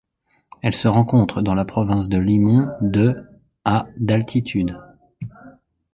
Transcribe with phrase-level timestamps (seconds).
[0.63, 3.23] Elle se rencontre dans la province de Limón de
[3.65, 4.75] à d'altitude.